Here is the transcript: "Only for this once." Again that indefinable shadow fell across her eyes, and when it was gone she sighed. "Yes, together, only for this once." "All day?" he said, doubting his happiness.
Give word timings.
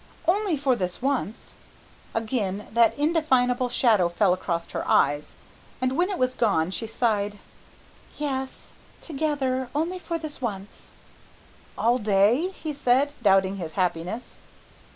"Only 0.27 0.57
for 0.57 0.75
this 0.75 0.99
once." 0.99 1.57
Again 2.15 2.65
that 2.71 2.97
indefinable 2.97 3.69
shadow 3.69 4.09
fell 4.09 4.33
across 4.33 4.67
her 4.71 4.83
eyes, 4.87 5.35
and 5.79 5.91
when 5.95 6.09
it 6.09 6.17
was 6.17 6.33
gone 6.33 6.71
she 6.71 6.87
sighed. 6.87 7.37
"Yes, 8.17 8.73
together, 8.99 9.69
only 9.75 9.99
for 9.99 10.17
this 10.17 10.41
once." 10.41 10.93
"All 11.77 11.99
day?" 11.99 12.49
he 12.49 12.73
said, 12.73 13.13
doubting 13.21 13.57
his 13.57 13.73
happiness. 13.73 14.39